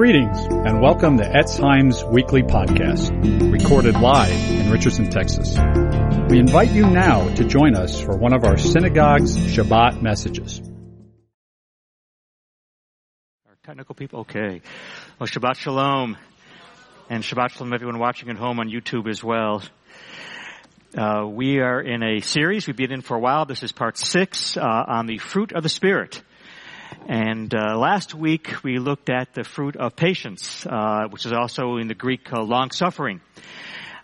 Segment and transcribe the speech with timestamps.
[0.00, 3.12] Greetings and welcome to Etz Chaim's weekly podcast,
[3.52, 5.58] recorded live in Richardson, Texas.
[6.30, 10.62] We invite you now to join us for one of our synagogue's Shabbat messages.
[13.46, 14.62] Our technical people, okay.
[15.18, 16.16] Well, Shabbat Shalom.
[17.10, 19.62] And Shabbat Shalom everyone watching at home on YouTube as well.
[20.96, 23.44] Uh, we are in a series we've been in for a while.
[23.44, 26.22] This is part six uh, on the fruit of the Spirit.
[27.06, 31.76] And uh, last week we looked at the fruit of patience, uh, which is also
[31.76, 33.20] in the Greek uh, long suffering.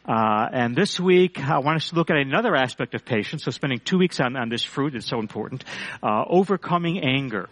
[0.08, 3.44] Uh, and this week I want us to look at another aspect of patience.
[3.44, 5.64] So spending two weeks on, on this fruit is so important.
[6.02, 7.48] Uh, overcoming anger.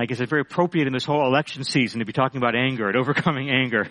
[0.00, 2.86] I guess it's very appropriate in this whole election season to be talking about anger
[2.86, 3.88] and overcoming anger.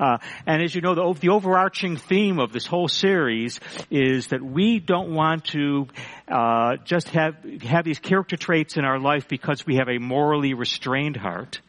[0.00, 4.42] uh, and as you know, the, the, overarching theme of this whole series is that
[4.42, 5.86] we don't want to
[6.26, 10.54] uh, just have have these character traits in our life because we have a morally
[10.54, 11.60] restrained heart.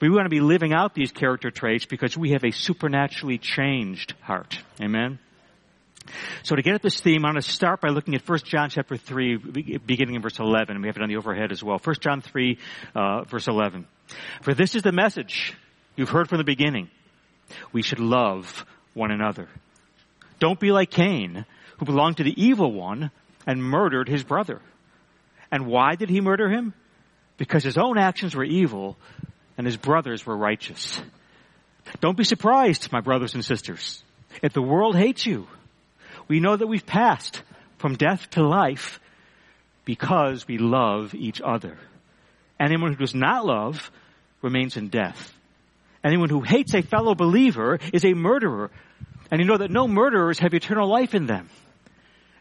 [0.00, 4.14] We want to be living out these character traits because we have a supernaturally changed
[4.20, 4.58] heart.
[4.80, 5.18] Amen.
[6.42, 8.70] So to get at this theme, I'm going to start by looking at 1 John
[8.70, 9.36] chapter 3,
[9.84, 10.80] beginning in verse 11.
[10.80, 11.78] We have it on the overhead as well.
[11.82, 12.58] 1 John 3,
[12.94, 13.86] uh, verse 11.
[14.42, 15.54] For this is the message
[15.96, 16.88] you've heard from the beginning.
[17.72, 19.48] We should love one another.
[20.38, 21.44] Don't be like Cain,
[21.78, 23.10] who belonged to the evil one
[23.46, 24.60] and murdered his brother.
[25.50, 26.74] And why did he murder him?
[27.36, 28.96] Because his own actions were evil
[29.56, 31.00] and his brothers were righteous.
[32.00, 34.02] Don't be surprised, my brothers and sisters,
[34.42, 35.46] if the world hates you
[36.28, 37.42] we know that we've passed
[37.78, 39.00] from death to life
[39.84, 41.78] because we love each other.
[42.58, 43.90] Anyone who does not love
[44.40, 45.32] remains in death.
[46.04, 48.70] Anyone who hates a fellow believer is a murderer.
[49.30, 51.48] And you know that no murderers have eternal life in them.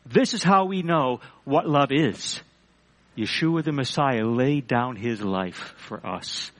[0.06, 2.42] This is how we know what love is.
[3.18, 6.52] Yeshua the Messiah laid down his life for us.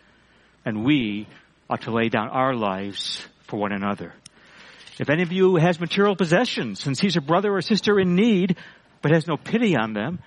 [0.64, 1.28] And we
[1.70, 4.14] ought to lay down our lives for one another.
[5.02, 8.56] If any of you has material possessions and sees a brother or sister in need,
[9.02, 10.20] but has no pity on them,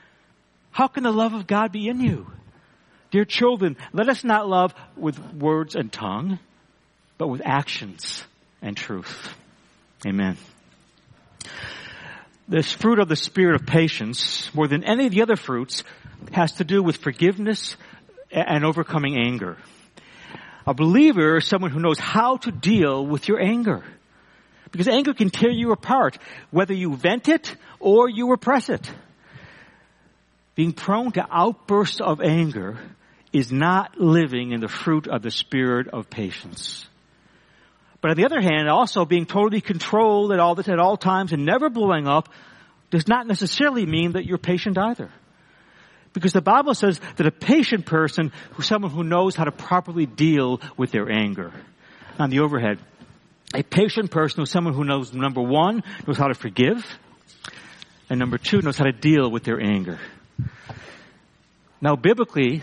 [0.72, 2.26] how can the love of God be in you?
[3.12, 6.41] Dear children, let us not love with words and tongue,
[7.19, 8.25] but with actions
[8.60, 9.32] and truth.
[10.04, 10.37] Amen.
[12.49, 15.84] This fruit of the spirit of patience, more than any of the other fruits,
[16.32, 17.76] has to do with forgiveness
[18.32, 19.56] and overcoming anger.
[20.66, 23.84] A believer is someone who knows how to deal with your anger.
[24.75, 26.19] Because anger can tear you apart,
[26.51, 28.91] whether you vent it or you repress it.
[30.57, 32.77] Being prone to outbursts of anger
[33.33, 36.89] is not living in the fruit of the spirit of patience.
[38.01, 41.47] But on the other hand, also being totally controlled at all, at all times and
[41.47, 42.29] never blowing up
[42.91, 45.09] does not necessarily mean that you're patient either.
[46.15, 50.06] Because the Bible says that a patient person is someone who knows how to properly
[50.06, 51.53] deal with their anger.
[52.19, 52.81] On the overhead,
[53.54, 56.84] a patient person is someone who knows, number one, knows how to forgive,
[58.10, 59.98] and number two, knows how to deal with their anger.
[61.81, 62.62] Now, biblically,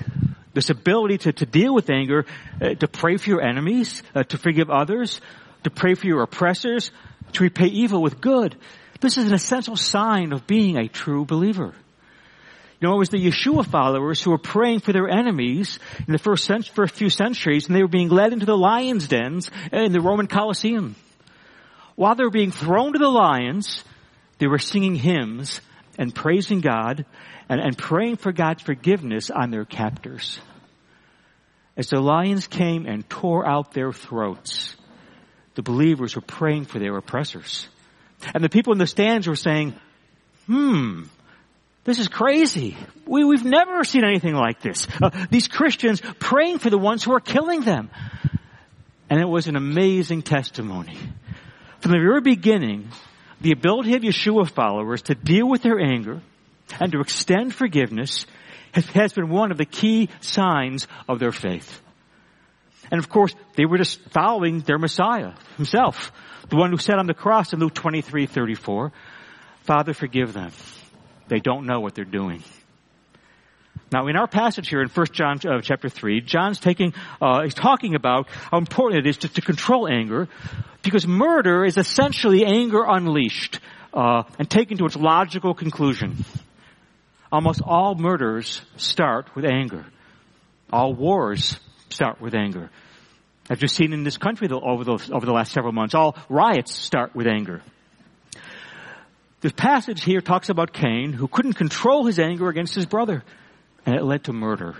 [0.53, 2.25] this ability to, to deal with anger,
[2.61, 5.21] uh, to pray for your enemies, uh, to forgive others,
[5.63, 6.91] to pray for your oppressors,
[7.33, 8.57] to repay evil with good,
[9.01, 11.73] this is an essential sign of being a true believer.
[12.81, 15.77] It was the Yeshua followers who were praying for their enemies
[16.07, 19.07] in the first, cent- first few centuries, and they were being led into the lions'
[19.07, 20.95] dens in the Roman Colosseum.
[21.95, 23.83] While they were being thrown to the lions,
[24.39, 25.61] they were singing hymns
[25.99, 27.05] and praising God
[27.47, 30.39] and, and praying for God's forgiveness on their captors.
[31.77, 34.75] As the lions came and tore out their throats,
[35.53, 37.67] the believers were praying for their oppressors.
[38.33, 39.75] And the people in the stands were saying,
[40.47, 41.03] hmm,
[41.83, 42.77] this is crazy.
[43.07, 44.87] We, we've never seen anything like this.
[45.01, 47.89] Uh, these Christians praying for the ones who are killing them.
[49.09, 50.97] And it was an amazing testimony.
[51.79, 52.89] From the very beginning,
[53.41, 56.21] the ability of Yeshua followers to deal with their anger
[56.79, 58.25] and to extend forgiveness
[58.73, 61.81] has, been one of the key signs of their faith.
[62.91, 66.11] And of course, they were just following their Messiah himself,
[66.49, 68.91] the one who said on the cross in Luke 23, 34,
[69.63, 70.51] Father, forgive them
[71.31, 72.43] they don't know what they're doing.
[73.89, 77.53] Now, in our passage here in 1 John uh, chapter 3, John's taking, uh, he's
[77.53, 80.27] talking about how important it is to, to control anger,
[80.83, 83.61] because murder is essentially anger unleashed
[83.93, 86.25] uh, and taken to its logical conclusion.
[87.31, 89.85] Almost all murders start with anger.
[90.71, 91.57] All wars
[91.89, 92.69] start with anger.
[93.49, 96.73] I've just seen in this country over the, over the last several months, all riots
[96.73, 97.61] start with anger.
[99.41, 103.23] This passage here talks about Cain who couldn't control his anger against his brother
[103.85, 104.75] and it led to murder.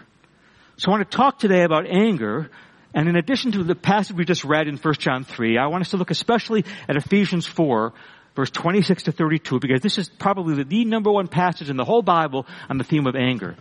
[0.78, 2.50] So I want to talk today about anger
[2.94, 5.82] And in addition to the passage we just read in 1 John 3, I want
[5.82, 7.94] us to look especially at Ephesians 4,
[8.36, 12.02] verse 26 to 32, because this is probably the, number one passage in the whole
[12.02, 13.56] Bible on the theme of anger.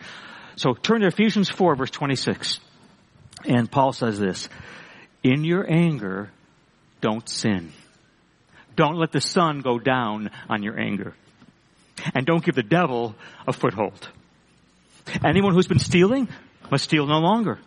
[0.57, 2.59] So turn to Ephesians 4, verse 26.
[3.45, 4.49] And Paul says this,
[5.23, 6.31] In your anger,
[7.01, 7.73] don't sin.
[8.81, 11.13] Don't let the sun go down on your anger.
[12.15, 13.15] And don't give the devil
[13.47, 14.09] a foothold.
[15.23, 16.31] Anyone who's been stealing
[16.71, 17.59] must steal no longer,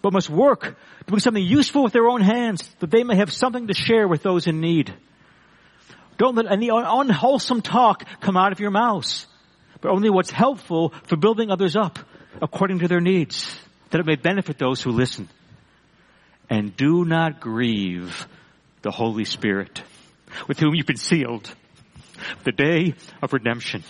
[0.00, 0.78] but must work
[1.08, 4.22] doing something useful with their own hands that they may have something to share with
[4.22, 4.94] those in need.
[6.18, 9.26] Don't let any unwholesome talk come out of your mouths,
[9.80, 11.98] but only what's helpful for building others up
[12.40, 13.58] according to their needs,
[13.90, 15.28] that it may benefit those who listen.
[16.48, 18.28] And do not grieve
[18.82, 19.82] the Holy Spirit,
[20.48, 21.52] with whom you've been sealed
[22.44, 23.82] the day of redemption.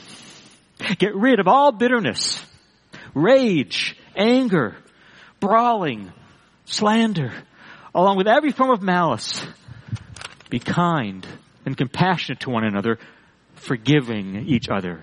[0.99, 2.45] Get rid of all bitterness,
[3.15, 4.77] rage, anger,
[5.41, 6.13] brawling,
[6.65, 7.33] slander,
[7.95, 9.45] along with every form of malice.
[10.49, 11.27] Be kind
[11.65, 12.99] and compassionate to one another,
[13.55, 15.03] forgiving each other,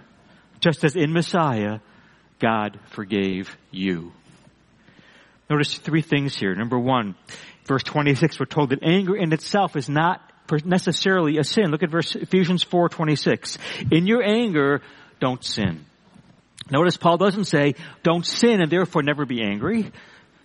[0.60, 1.80] just as in Messiah,
[2.40, 4.12] God forgave you.
[5.50, 6.54] Notice three things here.
[6.56, 7.16] Number one,
[7.66, 10.27] verse 26, we're told that anger in itself is not
[10.66, 11.72] necessarily a sin.
[11.72, 13.58] Look at verse Ephesians 4:26.
[13.92, 14.82] In your anger,
[15.20, 15.86] don't sin.
[16.70, 19.92] Notice Paul doesn't say, don't sin and therefore never be angry.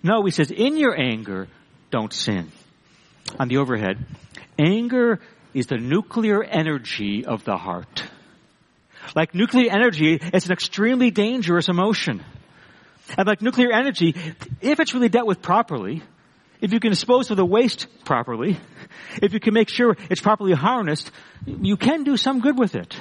[0.02, 1.48] No, he says, in your anger,
[1.90, 2.50] don't sin.
[3.38, 4.04] On the overhead,
[4.58, 5.20] anger
[5.54, 8.04] is the nuclear energy of the heart.
[9.16, 12.24] Like nuclear energy, it's an extremely dangerous emotion.
[13.16, 14.14] And like nuclear energy,
[14.60, 16.02] if it's really dealt with properly,
[16.62, 18.56] if you can dispose of the waste properly,
[19.20, 21.10] if you can make sure it's properly harnessed,
[21.44, 22.96] you can do some good with it.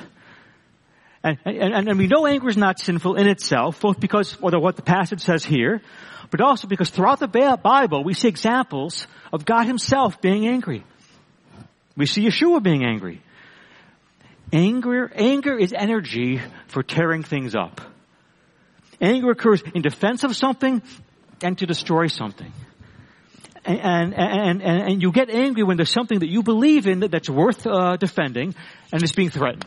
[1.23, 4.75] And, and, and we know anger is not sinful in itself, both because of what
[4.75, 5.83] the passage says here,
[6.31, 10.83] but also because throughout the Bible we see examples of God himself being angry.
[11.95, 13.21] We see Yeshua being angry.
[14.51, 17.79] Anger, anger is energy for tearing things up.
[18.99, 20.81] Anger occurs in defense of something
[21.43, 22.51] and to destroy something.
[23.63, 27.29] And, and, and, and you get angry when there's something that you believe in that's
[27.29, 28.55] worth uh, defending
[28.91, 29.65] and is being threatened.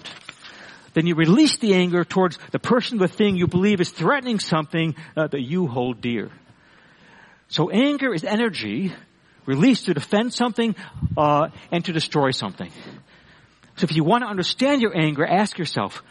[0.94, 4.94] Then you release the anger towards the person, the thing you believe is threatening something
[5.17, 6.31] uh, that you hold dear.
[7.49, 8.93] So anger is energy
[9.46, 10.75] released to defend something
[11.17, 12.70] uh, and to destroy something.
[13.76, 16.02] So if you want to understand your anger, ask yourself,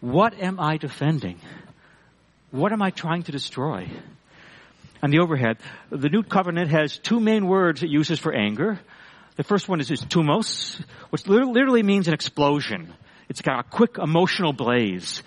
[0.00, 1.38] what am I defending?
[2.50, 3.90] What am I trying to destroy?
[5.04, 5.58] On the overhead,
[5.90, 8.80] the New Covenant has two main words it uses for anger.
[9.36, 12.90] The first one is, is thumos, which literally means an explosion.
[13.28, 15.22] It's got a quick emotional blaze.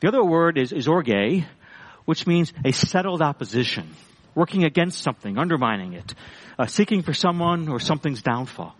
[0.00, 1.44] The other word is, is orge,
[2.04, 3.94] which means a settled opposition,
[4.34, 6.12] working against something, undermining it,
[6.58, 8.74] uh, seeking for someone or something's downfall.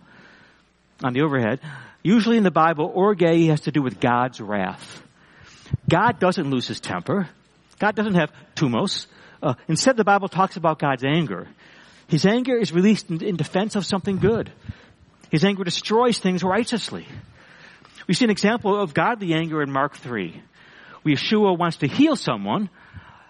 [1.05, 1.61] On the overhead,
[2.03, 5.01] usually in the Bible, orge has to do with God's wrath.
[5.89, 7.29] God doesn't lose his temper.
[7.79, 9.07] God doesn't have thumos.
[9.41, 11.47] Uh, instead, the Bible talks about God's anger.
[12.07, 14.51] His anger is released in, in defense of something good.
[15.29, 17.05] His anger destroys things righteously.
[18.07, 20.41] We see an example of godly anger in Mark 3.
[21.03, 22.69] Where Yeshua wants to heal someone,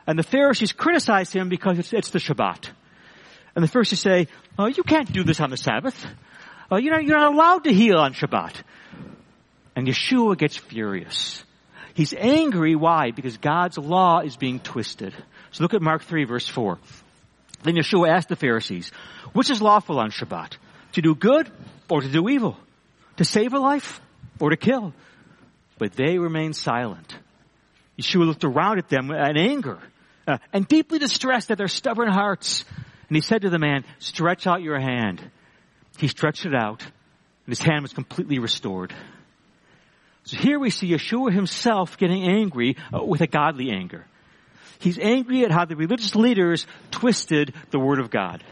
[0.05, 2.69] and the Pharisees criticize him because it's, it's the Shabbat.
[3.55, 4.27] And the Pharisees say,
[4.57, 6.05] oh, you can't do this on the Sabbath.
[6.69, 8.53] Oh, you're, not, you're not allowed to heal on Shabbat.
[9.75, 11.43] And Yeshua gets furious.
[11.93, 12.75] He's angry.
[12.75, 13.11] Why?
[13.11, 15.13] Because God's law is being twisted.
[15.57, 16.77] So look at Mark 3 verse 4.
[17.63, 18.91] Then Yeshua asked the Pharisees,
[19.33, 20.51] which is lawful on Shabbat?
[20.91, 21.49] To do good
[21.89, 22.59] or to do evil?
[23.15, 23.99] To save a life
[24.39, 24.93] or to kill.
[25.79, 27.17] But they remained silent.
[27.99, 29.79] Yeshua looked around at them in anger
[30.27, 32.63] uh, and deeply distressed at their stubborn hearts.
[33.09, 35.27] And he said to the man, stretch out your hand.
[35.97, 38.93] He stretched it out and his hand was completely restored.
[40.25, 44.05] So here we see Yeshua himself getting angry uh, with a godly anger.
[44.79, 48.43] He's angry at how the religious leaders twisted the word of God.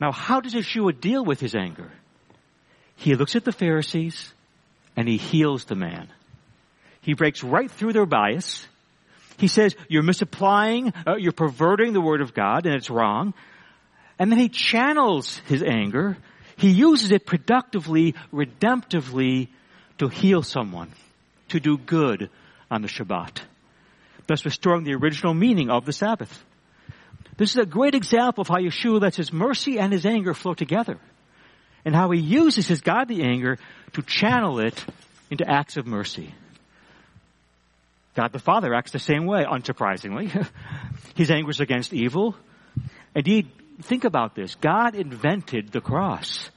[0.00, 1.90] Now, how does Yeshua deal with his anger?
[2.96, 4.32] He looks at the Pharisees
[4.96, 6.08] and he heals the man.
[7.00, 8.66] He breaks right through their bias.
[9.38, 13.34] He says, you're misapplying, uh, you're perverting the word of God and it's wrong.
[14.18, 16.16] And then he channels his anger.
[16.56, 19.48] He uses it productively, redemptively
[19.98, 20.90] to heal someone,
[21.50, 22.30] to do good
[22.70, 23.40] on the Shabbat,
[24.26, 26.44] thus restoring the original meaning of the Sabbath.
[27.36, 30.54] This is a great example of how Yeshua lets his mercy and his anger flow
[30.54, 30.98] together
[31.84, 33.58] and how he uses his godly anger
[33.92, 34.84] to channel it
[35.30, 36.34] into acts of mercy.
[38.14, 40.30] God the Father acts the same way, unsurprisingly.
[41.14, 42.34] his anger is against evil.
[43.14, 43.50] Indeed,
[43.82, 44.54] think about this.
[44.54, 46.50] God invented the cross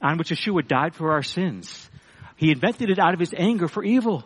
[0.00, 1.88] on which Yeshua died for our sins.
[2.36, 4.24] He invented it out of his anger for evil.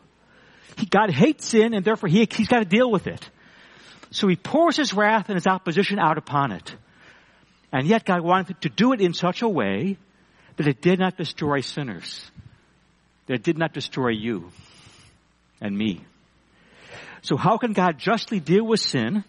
[0.77, 3.29] He, God hates sin and therefore he, he's got to deal with it.
[4.11, 6.75] So he pours his wrath and his opposition out upon it.
[7.73, 9.99] And yet God wanted to do it in such a way
[10.57, 12.31] that it did not destroy sinners.
[13.27, 14.51] That it did not destroy you
[15.61, 16.05] and me.
[17.23, 19.25] So how can God justly deal with sin,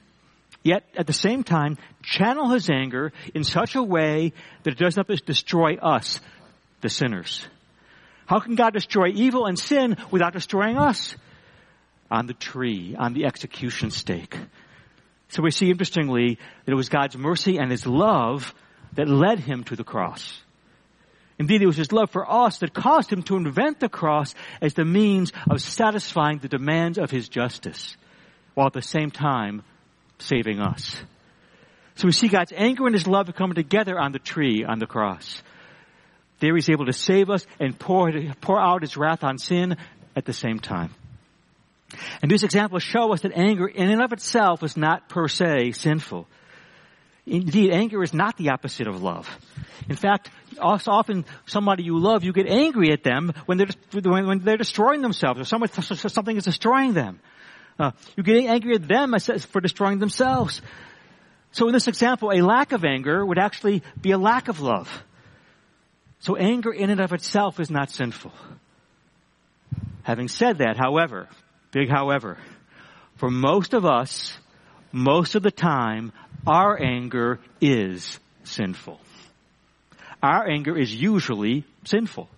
[0.63, 4.97] yet at the same time channel his anger in such a way that it does
[4.97, 6.19] not destroy us,
[6.81, 7.47] the sinners?
[8.25, 11.15] How can God destroy evil and sin without destroying us?
[12.11, 14.37] On the tree, on the execution stake.
[15.29, 18.53] So we see interestingly that it was God's mercy and His love
[18.93, 20.41] that led Him to the cross.
[21.37, 24.73] Indeed, it was His love for us that caused Him to invent the cross as
[24.73, 27.97] the means of satisfying the demands of His justice,
[28.53, 29.63] while at the same time
[30.19, 31.01] saving us.
[31.95, 34.85] So we see God's anger and His love coming together on the tree, on the
[34.85, 35.41] cross.
[36.39, 39.77] There He's able to save us and pour, pour out His wrath on sin
[40.15, 40.93] at the same time.
[42.21, 45.71] And these examples show us that anger in and of itself is not per se
[45.71, 46.27] sinful.
[47.27, 49.27] Indeed, anger is not the opposite of love.
[49.89, 54.57] In fact, often somebody you love, you get angry at them when they're, when they're
[54.57, 57.19] destroying themselves or something is destroying them.
[57.79, 60.61] Uh, you get angry at them for destroying themselves.
[61.51, 65.03] So in this example, a lack of anger would actually be a lack of love.
[66.19, 68.31] So anger in and of itself is not sinful.
[70.03, 71.27] Having said that, however,
[71.75, 72.37] big however,
[73.17, 74.37] for most of us,
[74.93, 76.13] most of the time,
[76.47, 78.97] our anger is sinful.
[80.23, 82.29] Our anger is usually sinful.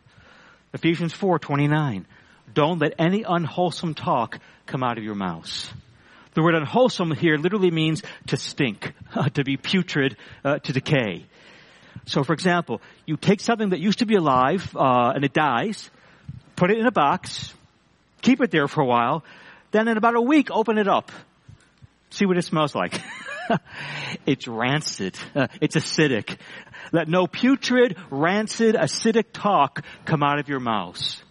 [0.73, 2.07] Ephesians 4:29.
[2.51, 5.71] Don't let any unwholesome talk come out of your mouths.
[6.33, 8.91] The word unwholesome here literally means to stink,
[9.35, 11.27] to be putrid, uh, to decay.
[12.05, 15.91] So, for example, you take something that used to be alive uh, and it dies,
[16.55, 17.53] put it in a box,
[18.27, 19.23] keep it there for a while,
[19.71, 21.13] then in about a week, open it up,
[22.09, 23.01] see what it smells like.
[24.25, 25.17] it's rancid.
[25.33, 26.37] Uh, it's acidic.
[26.91, 31.23] Let no putrid, rancid, acidic talk come out of your mouths.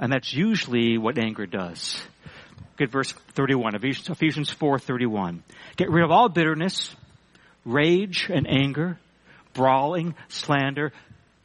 [0.00, 2.02] And that's usually what anger does.
[2.78, 5.44] Get verse 31, Ephesians 4, 31.
[5.76, 6.94] Get rid of all bitterness,
[7.64, 8.98] rage and anger,
[9.54, 10.92] brawling, slander,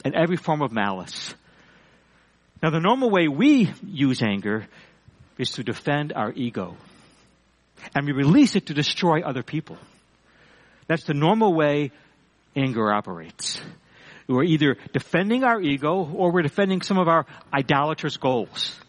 [0.03, 1.35] and every form of malice.
[2.61, 4.67] Now the normal way we use anger
[5.37, 6.77] is to defend our ego.
[7.95, 9.77] And we release it to destroy other people.
[10.87, 11.91] That's the normal way
[12.55, 13.59] anger operates.
[14.27, 18.79] We're either defending our ego or we're defending some of our idolatrous goals.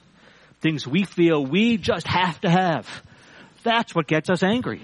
[0.60, 2.86] Things we feel we just have to have.
[3.64, 4.82] That's what gets us angry.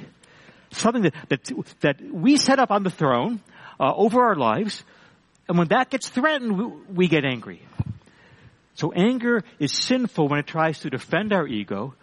[0.73, 3.41] Something that, that, that we set up on the throne
[3.79, 4.83] uh, over our lives,
[5.49, 7.63] and when that gets threatened, we, we get angry.
[8.79, 11.95] So anger is sinful when it tries to defend our ego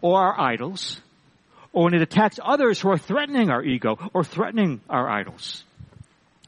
[0.00, 1.00] or, our idols,
[1.72, 5.64] or when it attacks others who are threatening our ego or threatening our idols.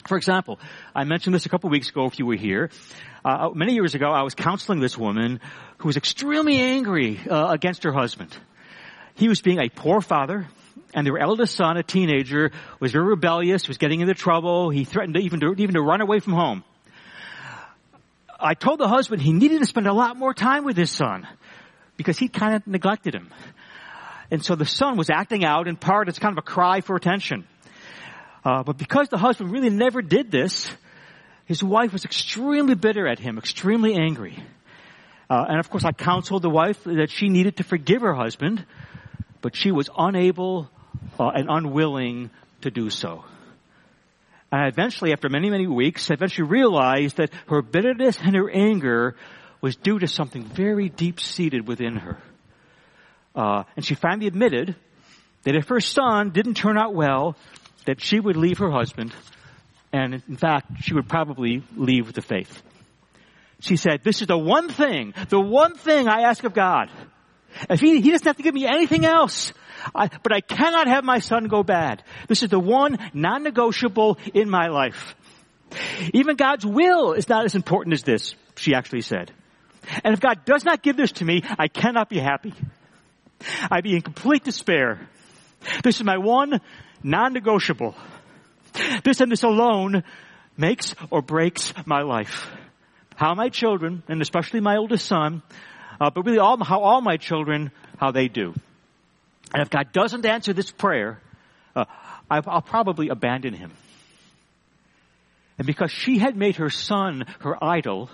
[0.07, 0.61] For example,
[0.95, 2.71] I mentioned this a couple weeks ago if you were here.
[3.25, 5.41] Uh, many years ago, I was counseling this woman
[5.79, 8.31] who was extremely angry uh, against her husband.
[9.17, 10.47] He was being a poor father,
[10.95, 14.71] and their eldest son, a teenager, was very rebellious, was getting into trouble.
[14.71, 16.63] He threatened to even to, even to run away from home.
[18.45, 21.27] I told the husband he needed to spend a lot more time with his son
[21.97, 23.33] because he kind of neglected him.
[24.31, 26.97] And so the son was acting out in part as kind of a cry for
[26.97, 27.47] attention.
[28.45, 30.71] Uh, but because the husband really never did this,
[31.47, 34.43] his wife was extremely bitter at him, extremely angry.
[35.31, 38.65] Uh, and of course, I counseled the wife that she needed to forgive her husband,
[39.41, 40.71] but she was unable
[41.19, 43.25] uh, and unwilling to do so.
[44.55, 49.17] And eventually, after many, many weeks, eventually realized that her bitterness and her anger
[49.61, 52.23] was due to something very deep seated within her.
[53.35, 54.77] Uh, and she finally admitted
[55.43, 57.37] that if her son didn't turn out well,
[57.87, 59.13] that she would leave her husband,
[59.93, 62.63] and in fact, she would probably leave the faith.
[63.59, 66.91] She said, this is the one thing, the one thing I ask of God.
[67.71, 69.53] If he, he doesn't have to give me anything else,
[69.95, 72.03] I, but I cannot have my son go bad.
[72.29, 75.15] This is the one non-negotiable in my life.
[76.13, 79.33] Even God's will is not as important as this, she actually said.
[80.03, 82.55] And if God does not give this to me, I cannot be happy.
[83.71, 85.09] I'd be in complete despair.
[85.83, 86.61] This is my one
[87.03, 87.95] non-negotiable.
[89.05, 90.05] This and this alone
[90.57, 92.49] makes or breaks my life.
[93.17, 95.43] How my children, and especially my oldest son,
[96.01, 98.55] uh, but really all, how all my children, how they do.
[99.53, 101.21] And if God doesn't answer this prayer,
[101.77, 101.85] uh,
[102.31, 103.73] I'll probably abandon him.
[105.59, 108.11] And because she had made her son her idol,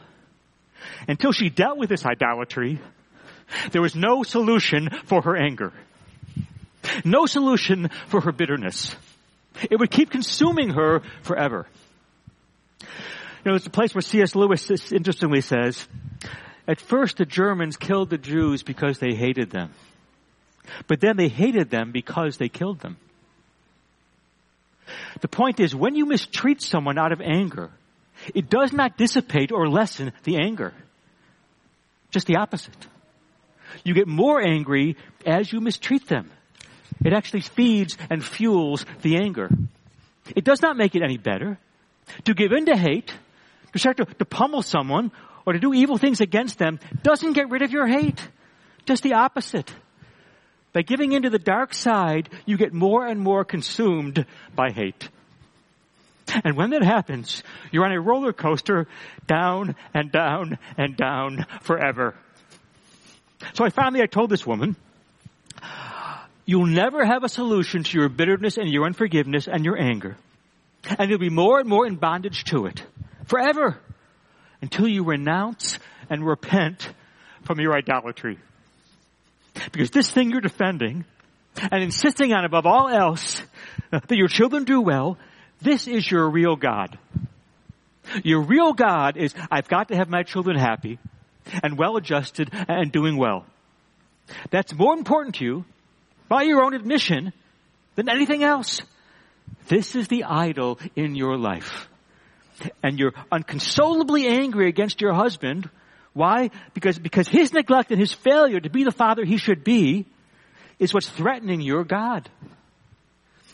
[1.09, 2.81] until she dealt with this idolatry,
[3.73, 5.73] there was no solution for her anger.
[7.05, 8.95] No solution for her bitterness.
[9.71, 11.67] It would keep consuming her forever.
[12.81, 14.35] You know, it's a place where C.S.
[14.35, 15.87] Lewis interestingly says,
[16.71, 19.73] at first the Germans killed the Jews because they hated them.
[20.87, 22.97] But then they hated them because they killed them.
[25.21, 27.71] The point is, when you mistreat someone out of anger,
[28.35, 30.73] it does not dissipate or lessen the anger.
[32.13, 32.87] Just the opposite.
[33.83, 34.97] You get more angry
[35.27, 36.31] as you mistreat them.
[37.05, 39.49] It actually feeds and fuels the anger.
[40.37, 41.59] It does not make it any better.
[42.27, 43.13] To give in to hate,
[43.73, 45.11] to start to, to pummel someone,
[45.47, 48.29] or to do evil things against them doesn't get rid of your hate.
[48.87, 49.73] Just the opposite.
[50.73, 55.09] By giving into the dark side, you get more and more consumed by hate.
[56.45, 57.43] And when that happens,
[57.73, 58.87] you're on a roller coaster
[59.27, 62.15] down and down and down forever.
[63.55, 64.77] So I finally I told this woman,
[66.45, 70.17] you'll never have a solution to your bitterness and your unforgiveness and your anger.
[70.99, 72.85] And you'll be more and more in bondage to it.
[73.27, 73.79] Forever.
[74.63, 76.93] Until you renounce and repent
[77.45, 78.39] from your idolatry.
[79.73, 81.05] Because this thing you're defending
[81.71, 83.43] and insisting on above all else
[83.91, 85.19] that your children do well,
[85.61, 86.99] this is your real God.
[88.25, 90.99] Your real God is, I've got to have my children happy
[91.63, 93.47] and well adjusted and doing well.
[94.51, 95.65] That's more important to you
[96.29, 97.33] by your own admission
[97.97, 98.81] than anything else.
[99.69, 101.90] This is the idol in your life.
[102.83, 105.69] And you're unconsolably angry against your husband
[106.13, 106.51] why?
[106.75, 110.07] Because, because his neglect and his failure to be the father he should be
[110.79, 112.29] is what's threatening your God.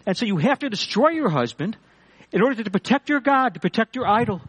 [0.07, 1.77] And so you have to destroy your husband
[2.33, 4.41] in order to protect your God, to protect your idol.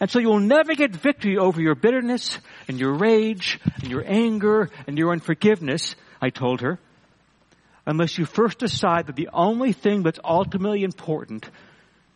[0.00, 2.38] And so you'll never get victory over your bitterness
[2.68, 6.78] and your rage and your anger and your unforgiveness, I told her,
[7.86, 11.48] unless you first decide that the only thing that's ultimately important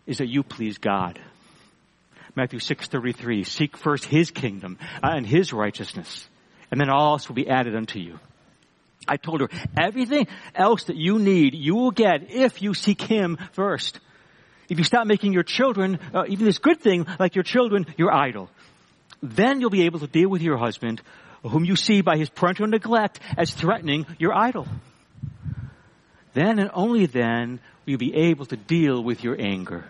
[0.07, 1.21] is that you please God.
[2.37, 6.29] Matthew 6:33, seek first his kingdom uh, and his righteousness,
[6.71, 8.19] and then all else will be added unto you.
[9.07, 13.39] I told her, everything else that you need, you will get if you seek him
[13.53, 14.01] first.
[14.69, 18.13] If you stop making your children, uh, even this good thing, like your children, your
[18.13, 18.49] idol,
[19.23, 21.03] then you'll be able to deal with your husband,
[21.43, 24.67] whom you see by his parental neglect as threatening your idol.
[26.33, 29.85] Then and only then will you be able to deal with your anger.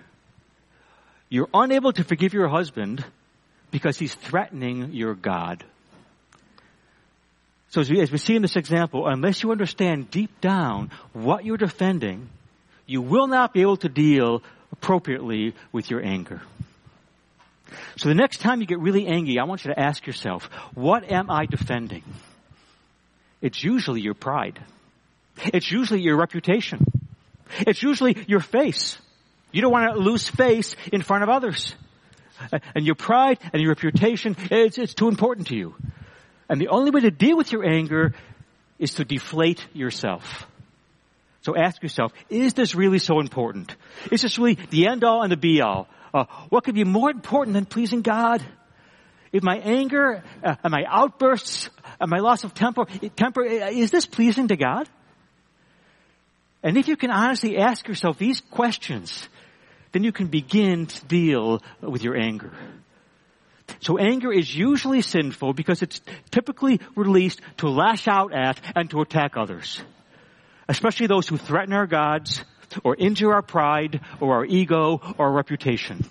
[1.34, 3.04] You're unable to forgive your husband
[3.72, 5.64] because he's threatening your God.
[7.70, 11.44] So as we, as we see in this example, unless you understand deep down what
[11.44, 12.28] you're defending,
[12.86, 16.40] you will not be able to deal appropriately with your anger.
[17.96, 20.44] So the next time you get really angry, I want you to ask yourself,
[20.74, 22.04] what am I defending?
[23.42, 24.60] It's usually your pride.
[25.46, 26.86] It's usually your reputation.
[27.58, 28.98] It's usually your face.
[29.54, 31.76] You don't want to lose face in front of others.
[32.74, 35.76] And your pride and your reputation, it's, it's too important to you.
[36.48, 38.14] And the only way to deal with your anger
[38.80, 40.48] is to deflate yourself.
[41.42, 43.76] So ask yourself, is this really so important?
[44.10, 45.86] Is this really the end all and the be all?
[46.12, 48.42] Uh, what could be more important than pleasing God?
[49.30, 54.04] If my anger uh, and my outbursts and my loss of temper, temper, is this
[54.04, 54.88] pleasing to God?
[56.64, 59.28] And if you can honestly ask yourself these questions,
[59.94, 62.50] then you can begin to deal with your anger.
[63.80, 66.00] So anger is usually sinful because it's
[66.32, 69.80] typically released to lash out at and to attack others.
[70.68, 72.44] Especially those who threaten our gods
[72.82, 76.04] or injure our pride or our ego or our reputation.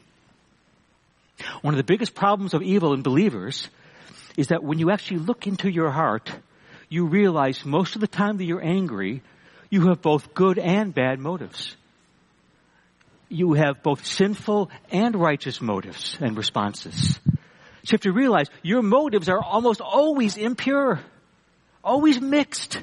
[1.61, 3.67] One of the biggest problems of evil in believers
[4.37, 6.31] is that when you actually look into your heart,
[6.87, 9.21] you realize most of the time that you're angry,
[9.69, 11.75] you have both good and bad motives
[13.33, 17.19] you have both sinful and righteous motives and responses.
[17.25, 17.31] So
[17.83, 21.01] you have to realize your motives are almost always impure,
[21.83, 22.73] always mixed.
[22.73, 22.79] So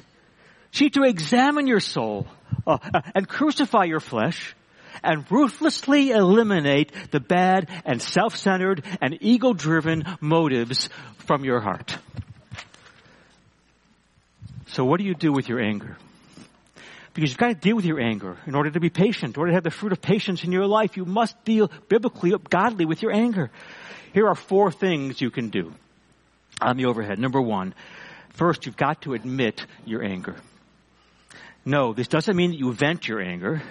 [0.73, 2.27] you need to examine your soul
[2.67, 4.55] uh, uh, and crucify your flesh
[5.03, 10.89] and ruthlessly eliminate the bad and self-centered and ego-driven motives
[11.25, 11.97] from your heart.
[14.67, 15.97] So what do you do with your anger?
[17.13, 18.37] Because you've got to deal with your anger.
[18.47, 20.65] In order to be patient, in order to have the fruit of patience in your
[20.65, 23.51] life, you must deal biblically, godly with your anger.
[24.13, 25.73] Here are four things you can do
[26.61, 27.19] on the overhead.
[27.19, 27.73] Number one,
[28.29, 30.35] first you've got to admit your anger.
[31.65, 33.61] No, this doesn't mean that you vent your anger.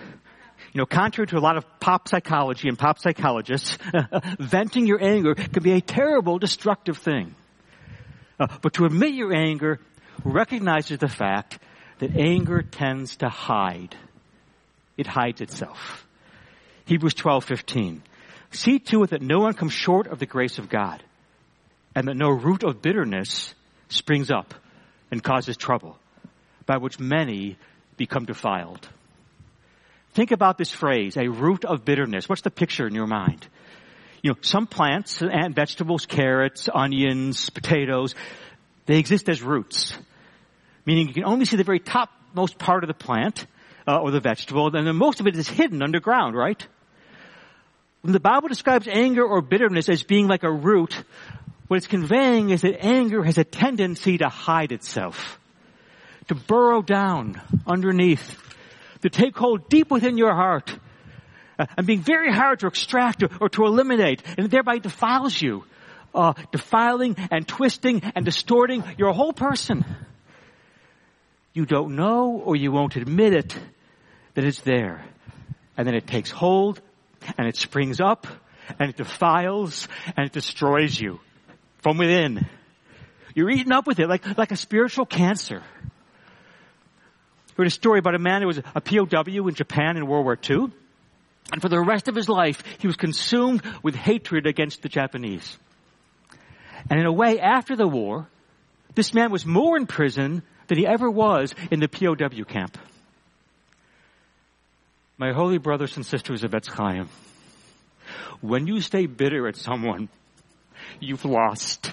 [0.73, 3.77] You know, contrary to a lot of pop psychology and pop psychologists,
[4.39, 7.35] venting your anger can be a terrible, destructive thing.
[8.39, 9.81] Uh, but to admit your anger
[10.25, 11.59] recognizes the fact
[12.01, 13.95] that anger tends to hide.
[14.97, 16.07] It hides itself.
[16.87, 18.03] Hebrews 12:15.
[18.51, 21.03] See to it that no one comes short of the grace of God,
[21.95, 23.55] and that no root of bitterness
[23.89, 24.55] springs up
[25.11, 25.99] and causes trouble,
[26.67, 27.57] by which many
[27.97, 28.89] become defiled.
[30.13, 32.29] Think about this phrase, a root of bitterness.
[32.29, 33.47] What's the picture in your mind?
[34.23, 38.15] You know, some plants and vegetables, carrots, onions, potatoes,
[38.87, 39.97] they exist as roots.
[40.87, 43.47] Meaning you can only see the very topmost part of the plant,
[43.87, 46.67] uh, or the vegetable, and then most of it is hidden underground, right?
[48.03, 50.95] When the Bible describes anger or bitterness as being like a root,
[51.69, 55.39] what it's conveying is that anger has a tendency to hide itself,
[56.29, 58.39] to burrow down underneath,
[59.03, 60.75] to take hold deep within your heart,
[61.59, 65.65] uh, and being very hard to extract or, or to eliminate, and thereby defiles you,
[66.15, 69.85] uh, defiling and twisting and distorting your whole person.
[71.61, 73.55] You don't know or you won't admit it
[74.33, 75.05] that it's there.
[75.77, 76.81] And then it takes hold
[77.37, 78.27] and it springs up
[78.79, 81.21] and it defiles and it destroys you
[81.83, 82.49] from within.
[83.35, 85.63] You're eaten up with it like, like a spiritual cancer.
[85.85, 90.25] I heard a story about a man who was a POW in Japan in World
[90.25, 90.73] War II.
[91.53, 95.59] And for the rest of his life, he was consumed with hatred against the Japanese.
[96.89, 98.31] And in a way, after the war,
[98.95, 102.79] this man was more in prison than he ever was in the POW camp.
[105.19, 107.09] My holy brothers and sisters of Etz Chaim,
[108.41, 110.09] when you stay bitter at someone,
[111.01, 111.93] you've lost.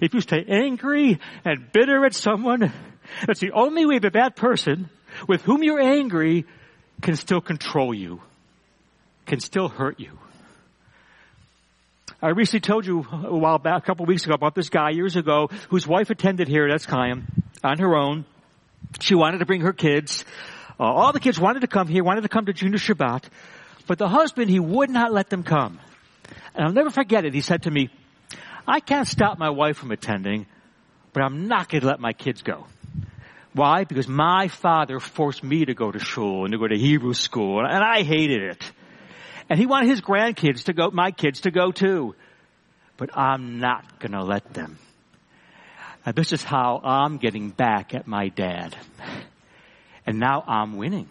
[0.00, 2.72] If you stay angry and bitter at someone,
[3.26, 4.88] that's the only way that that person
[5.26, 6.46] with whom you're angry
[7.02, 8.20] can still control you,
[9.26, 10.16] can still hurt you.
[12.22, 15.16] I recently told you a while back, a couple weeks ago, about this guy years
[15.16, 17.26] ago whose wife attended here at Etz Chaim
[17.64, 18.26] on her own.
[19.00, 20.26] She wanted to bring her kids.
[20.78, 23.24] Uh, all the kids wanted to come here, wanted to come to Junior Shabbat,
[23.86, 25.80] but the husband, he would not let them come.
[26.54, 27.32] And I'll never forget it.
[27.32, 27.88] He said to me,
[28.68, 30.46] I can't stop my wife from attending,
[31.14, 32.66] but I'm not going to let my kids go.
[33.54, 33.84] Why?
[33.84, 37.64] Because my father forced me to go to shul and to go to Hebrew school,
[37.64, 38.72] and I hated it.
[39.50, 42.14] And he wanted his grandkids to go, my kids to go too.
[42.96, 44.78] But I'm not gonna let them.
[46.06, 48.76] And this is how I'm getting back at my dad.
[50.06, 51.08] And now I'm winning.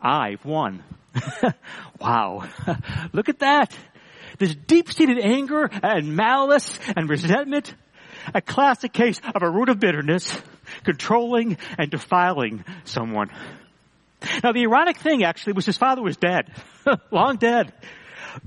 [0.00, 0.84] I've won.
[2.00, 2.44] wow.
[3.12, 3.74] Look at that.
[4.38, 7.74] This deep-seated anger and malice and resentment.
[8.34, 10.40] A classic case of a root of bitterness
[10.84, 13.30] controlling and defiling someone.
[14.42, 16.50] Now the ironic thing actually was his father was dead.
[17.10, 17.72] Long dead.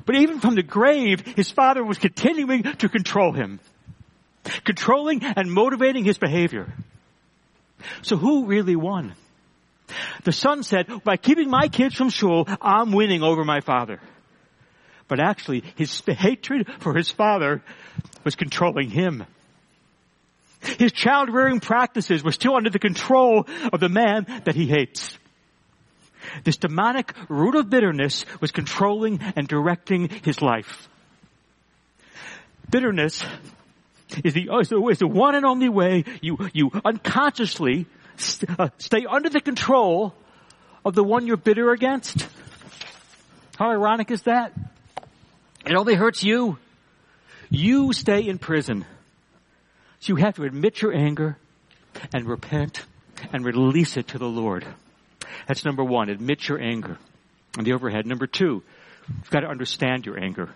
[0.06, 3.60] But even from the grave, his father was continuing to control him.
[4.64, 6.74] Controlling and motivating his behavior.
[8.02, 9.14] So who really won?
[10.24, 14.02] The son said, by keeping my kids from shul, I'm winning over my father.
[15.08, 17.62] But actually, his hatred for his father
[18.24, 19.26] was controlling him.
[20.60, 25.18] His child rearing practices were still under the control of the man that he hates.
[26.44, 30.90] This demonic root of bitterness was controlling and directing his life.
[32.70, 33.24] Bitterness
[34.24, 37.86] is the, is the, one and only way you, you unconsciously
[38.18, 40.14] st- uh, stay under the control
[40.86, 42.28] of the one you're bitter against.
[43.58, 44.54] How ironic is that?
[45.66, 46.58] It only hurts you.
[47.50, 48.86] You stay in prison.
[50.00, 51.38] So you have to admit your anger
[52.14, 52.86] and repent
[53.34, 54.66] and release it to the Lord.
[55.48, 56.10] That's number one.
[56.10, 56.98] Admit your anger
[57.58, 58.06] on the overhead.
[58.06, 58.64] Number two,
[59.10, 60.50] you've got to understand your anger.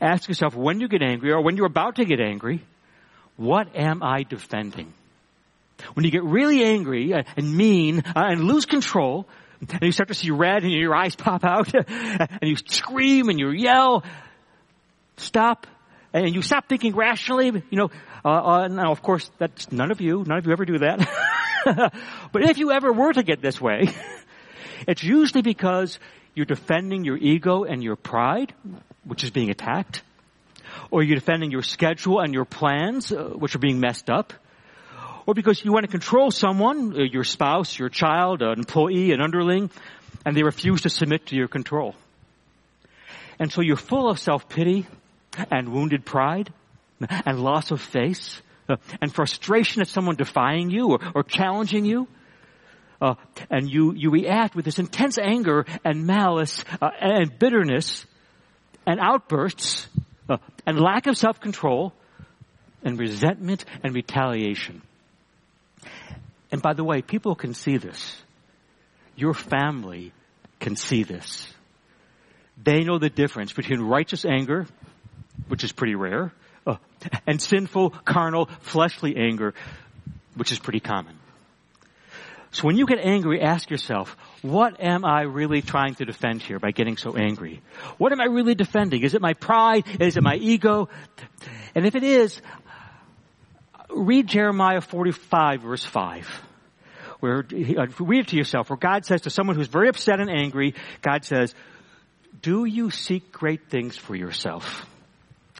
[0.00, 2.64] Ask yourself when you get angry or when you're about to get angry,
[3.36, 4.92] what am I defending?
[5.94, 9.26] When you get really angry and mean uh, and lose control,
[9.60, 13.38] and you start to see red and your eyes pop out, and you scream and
[13.38, 14.04] you yell,
[15.16, 15.66] stop,
[16.12, 17.90] and you stop thinking rationally, you know,
[18.24, 21.08] uh, uh, now of course that's none of you, none of you ever do that.
[22.32, 23.88] but if you ever were to get this way,
[24.88, 25.98] it's usually because
[26.34, 28.52] you're defending your ego and your pride,
[29.04, 30.02] which is being attacked,
[30.90, 34.32] or you're defending your schedule and your plans, uh, which are being messed up,
[35.26, 39.20] or because you want to control someone, uh, your spouse, your child, an employee, an
[39.20, 39.70] underling,
[40.26, 41.94] and they refuse to submit to your control.
[43.38, 44.86] And so you're full of self-pity
[45.50, 46.52] and wounded pride
[47.26, 48.40] and loss of face
[49.00, 52.08] and frustration at someone defying you or, or challenging you.
[53.00, 53.14] uh,
[53.50, 58.06] and you, you react with this intense anger and malice uh, and bitterness
[58.86, 59.86] and outbursts
[60.28, 61.92] uh, and lack of self-control
[62.82, 64.82] and resentment and retaliation.
[66.50, 68.22] And by the way, people can see this.
[69.16, 70.12] Your family
[70.60, 71.52] can see this.
[72.62, 74.66] They know the difference between righteous anger,
[75.48, 76.32] which is pretty rare,
[77.26, 79.54] and sinful, carnal, fleshly anger,
[80.34, 81.18] which is pretty common.
[82.54, 86.60] So when you get angry, ask yourself, what am I really trying to defend here
[86.60, 87.62] by getting so angry?
[87.98, 89.02] What am I really defending?
[89.02, 89.84] Is it my pride?
[89.98, 90.88] Is it my ego?
[91.74, 92.40] And if it is,
[93.90, 96.28] read Jeremiah 45 verse 5.
[97.18, 100.30] Where, uh, read it to yourself, where God says to someone who's very upset and
[100.30, 101.54] angry, God says,
[102.40, 104.86] do you seek great things for yourself?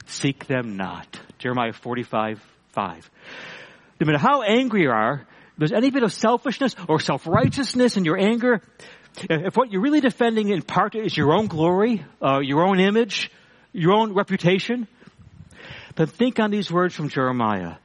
[0.06, 1.20] Seek them not.
[1.38, 3.10] Jeremiah 45, 5.
[4.00, 8.18] No matter how angry you are, there's any bit of selfishness or self-righteousness in your
[8.18, 8.60] anger,
[9.30, 13.30] if what you're really defending in part is your own glory, uh, your own image,
[13.72, 14.88] your own reputation,
[15.96, 17.76] then think on these words from Jeremiah.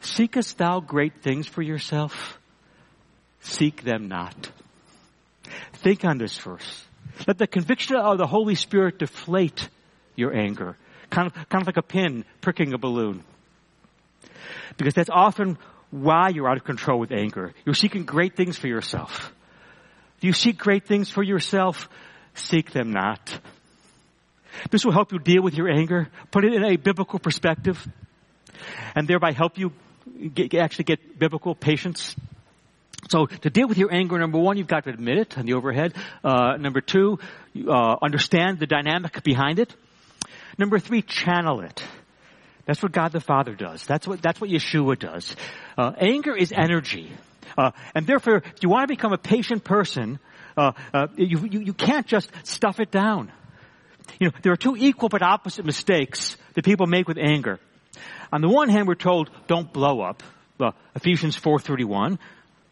[0.00, 2.38] Seekest thou great things for yourself?
[3.40, 4.50] Seek them not.
[5.74, 6.84] Think on this verse.
[7.26, 9.68] Let the conviction of the Holy Spirit deflate
[10.16, 10.76] your anger.
[11.10, 13.24] Kind of, kind of like a pin pricking a balloon.
[14.76, 15.58] Because that's often
[15.90, 17.54] why you're out of control with anger.
[17.64, 19.32] You're seeking great things for yourself.
[20.20, 21.88] Do you seek great things for yourself?
[22.34, 23.40] Seek them not.
[24.70, 27.86] This will help you deal with your anger, put it in a biblical perspective,
[28.94, 29.72] and thereby help you
[30.34, 32.16] get, actually get biblical patience
[33.08, 35.54] so to deal with your anger, number one, you've got to admit it on the
[35.54, 35.94] overhead.
[36.22, 37.18] Uh, number two,
[37.66, 39.74] uh, understand the dynamic behind it.
[40.58, 41.82] Number three, channel it.
[42.66, 43.86] That's what God the Father does.
[43.86, 45.34] That's what that's what Yeshua does.
[45.78, 47.10] Uh, anger is energy,
[47.56, 50.18] uh, and therefore, if you want to become a patient person,
[50.56, 53.32] uh, uh, you, you you can't just stuff it down.
[54.20, 57.58] You know, there are two equal but opposite mistakes that people make with anger.
[58.32, 60.22] On the one hand, we're told, don't blow up.
[60.94, 62.18] Ephesians 4.31.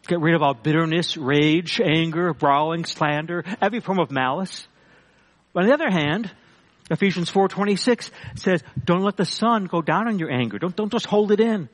[0.07, 4.67] Get rid of all bitterness, rage, anger, brawling, slander, every form of malice.
[5.55, 6.31] On the other hand,
[6.89, 10.57] Ephesians 4.26 says, don't let the sun go down on your anger.
[10.57, 11.69] Don't, don't just hold it in.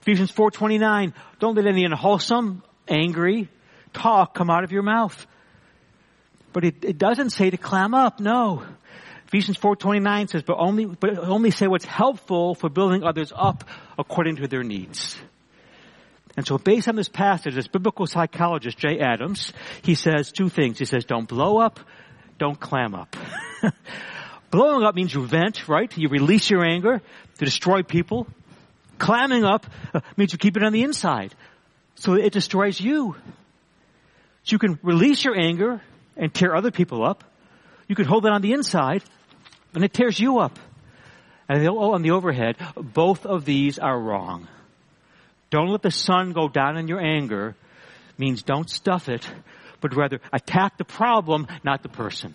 [0.00, 3.48] Ephesians 4.29, don't let any unwholesome, angry
[3.92, 5.26] talk come out of your mouth.
[6.52, 8.64] But it, it doesn't say to clam up, no.
[9.26, 13.64] Ephesians 4.29 says, but only, but only say what's helpful for building others up
[13.98, 15.18] according to their needs.
[16.36, 20.78] And so based on this passage, this biblical psychologist, Jay Adams, he says two things.
[20.78, 21.80] He says, don't blow up,
[22.38, 23.16] don't clam up.
[24.50, 25.94] Blowing up means you vent, right?
[25.96, 27.02] You release your anger
[27.38, 28.26] to destroy people.
[28.98, 31.34] Clamming up uh, means you keep it on the inside.
[31.96, 33.14] So it destroys you.
[34.44, 35.82] So you can release your anger
[36.16, 37.24] and tear other people up.
[37.86, 39.02] You can hold it on the inside
[39.74, 40.58] and it tears you up.
[41.48, 44.48] And on the overhead, both of these are wrong.
[45.50, 47.56] Don't let the sun go down in your anger
[48.18, 49.26] means don't stuff it,
[49.80, 52.34] but rather attack the problem, not the person.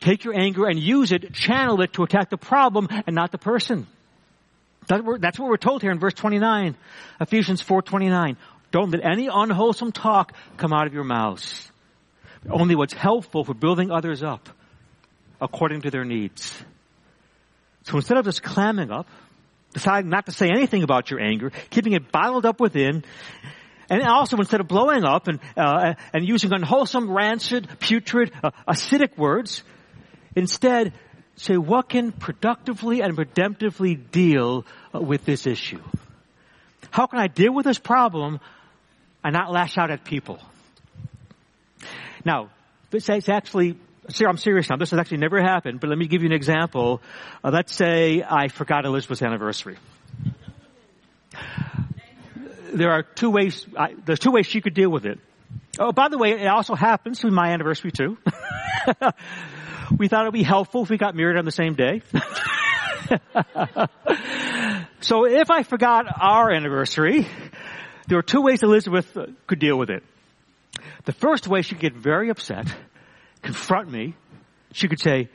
[0.00, 3.38] Take your anger and use it, channel it to attack the problem and not the
[3.38, 3.86] person.
[4.86, 6.74] That's what we're told here in verse 29,
[7.20, 8.36] Ephesians 4:29.
[8.70, 11.70] Don't let any unwholesome talk come out of your mouths.
[12.48, 14.48] Only what's helpful for building others up
[15.40, 16.62] according to their needs.
[17.84, 19.06] So instead of just clamming up,
[19.72, 23.04] deciding not to say anything about your anger, keeping it bottled up within,
[23.90, 29.16] and also instead of blowing up and uh, and using unwholesome, rancid, putrid, uh, acidic
[29.16, 29.62] words,
[30.34, 30.92] instead
[31.36, 35.80] say what can productively and redemptively deal uh, with this issue.
[36.90, 38.40] How can I deal with this problem
[39.22, 40.40] and not lash out at people?
[42.24, 42.50] Now,
[42.90, 43.76] this is actually
[44.26, 44.76] I'm serious now.
[44.76, 47.02] This has actually never happened, but let me give you an example.
[47.44, 49.76] Uh, let's say I forgot Elizabeth's anniversary.
[52.72, 55.18] There are two ways, I, there's two ways she could deal with it.
[55.78, 58.18] Oh, by the way, it also happens to be my anniversary too.
[59.96, 62.02] we thought it would be helpful if we got married on the same day.
[65.00, 67.26] so if I forgot our anniversary,
[68.06, 70.02] there are two ways Elizabeth could deal with it.
[71.04, 72.66] The first way she could get very upset
[73.42, 74.14] confront me,
[74.72, 75.28] she could say,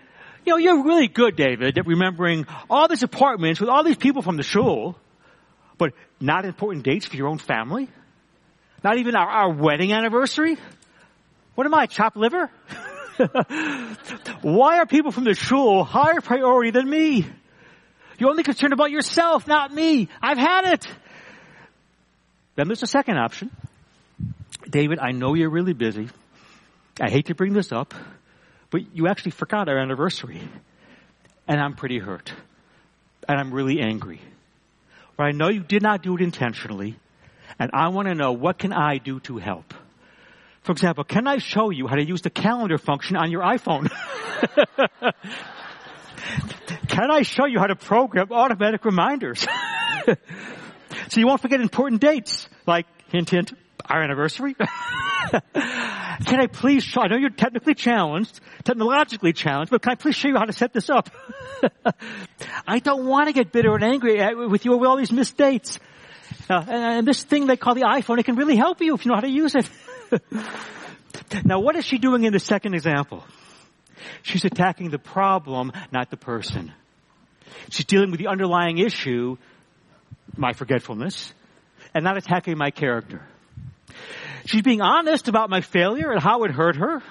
[0.45, 4.21] you know, you're really good, David, at remembering all these appointments with all these people
[4.21, 4.97] from the shul,
[5.77, 7.89] but not important dates for your own family?
[8.83, 10.57] Not even our, our wedding anniversary?
[11.55, 12.51] What am I, chopped liver?
[14.41, 17.25] Why are people from the shul higher priority than me?
[18.17, 20.09] You're only concerned about yourself, not me.
[20.21, 20.87] I've had it.
[22.55, 23.51] Then there's a second option.
[24.69, 26.09] David, I know you're really busy.
[27.01, 27.93] I hate to bring this up,
[28.69, 30.41] but you actually forgot our anniversary.
[31.47, 32.31] And I'm pretty hurt.
[33.27, 34.21] And I'm really angry.
[35.17, 36.95] But I know you did not do it intentionally.
[37.59, 39.73] And I want to know what can I do to help?
[40.63, 43.91] For example, can I show you how to use the calendar function on your iPhone?
[46.87, 49.45] can I show you how to program automatic reminders?
[51.09, 53.53] so you won't forget important dates, like hint hint,
[53.89, 54.53] our anniversary.
[55.53, 60.15] can I please show, I know you're technically challenged, technologically challenged, but can I please
[60.15, 61.09] show you how to set this up?
[62.65, 65.77] I don't want to get bitter and angry with you over all these missed dates.
[66.49, 69.09] Uh, and this thing they call the iPhone, it can really help you if you
[69.09, 69.69] know how to use it.
[71.45, 73.23] now what is she doing in the second example?
[74.21, 76.71] She's attacking the problem, not the person.
[77.69, 79.37] She's dealing with the underlying issue,
[80.35, 81.33] my forgetfulness,
[81.93, 83.21] and not attacking my character.
[84.45, 87.01] She's being honest about my failure and how it hurt her,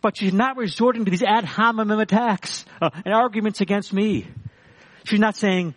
[0.00, 4.26] but she's not resorting to these ad hominem attacks uh, and arguments against me.
[5.04, 5.74] She's not saying,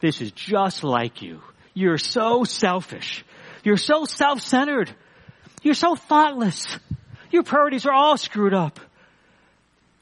[0.00, 1.40] this is just like you.
[1.74, 3.24] You're so selfish.
[3.64, 4.90] You're so self-centered.
[5.62, 6.78] You're so thoughtless.
[7.30, 8.78] Your priorities are all screwed up.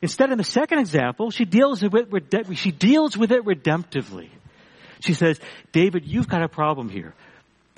[0.03, 4.31] Instead, in the second example, she deals with it, she deals with it redemptively.
[5.01, 5.39] She says,
[5.73, 7.15] David, you've got a problem here.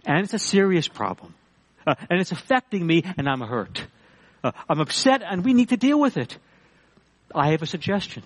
[0.07, 1.35] And it's a serious problem.
[1.87, 3.85] Uh, and it's affecting me and I'm hurt.
[4.43, 6.37] Uh, I'm upset and we need to deal with it.
[7.35, 8.23] I have a suggestion.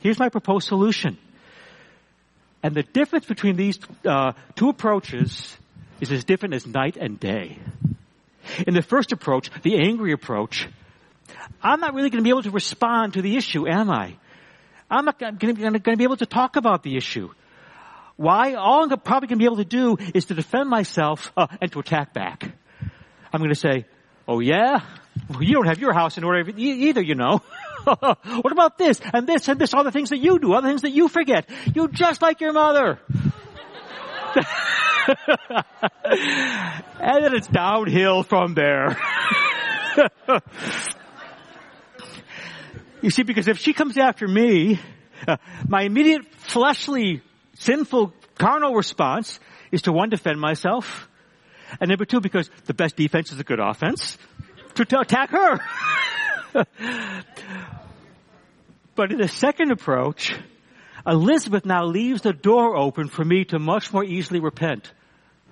[0.00, 1.18] Here's my proposed solution.
[2.62, 5.56] And the difference between these uh, two approaches
[6.00, 7.58] is as different as night and day.
[8.66, 10.68] In the first approach, the angry approach,
[11.62, 14.16] I'm not really going to be able to respond to the issue, am I?
[14.90, 17.30] I'm not going to be able to talk about the issue.
[18.16, 18.54] Why?
[18.54, 21.70] All I'm probably going to be able to do is to defend myself uh, and
[21.72, 22.50] to attack back.
[23.32, 23.86] I'm going to say,
[24.26, 24.80] oh yeah?
[25.28, 27.42] Well, you don't have your house in order either, you know.
[27.84, 30.68] what about this and this and this, all the things that you do, all the
[30.68, 31.48] things that you forget.
[31.74, 32.98] You're just like your mother.
[36.04, 38.96] and then it's downhill from there.
[43.02, 44.78] you see, because if she comes after me,
[45.26, 47.22] uh, my immediate fleshly,
[47.54, 49.40] sinful, carnal response
[49.72, 51.08] is to one, defend myself,
[51.80, 54.18] and number two, because the best defense is a good offense,
[54.74, 55.60] to, to attack her.
[58.94, 60.34] but in the second approach,
[61.06, 64.92] Elizabeth now leaves the door open for me to much more easily repent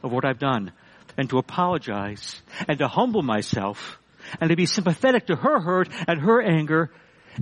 [0.06, 0.72] of what I've done
[1.16, 3.98] and to apologize and to humble myself
[4.40, 6.90] and to be sympathetic to her hurt and her anger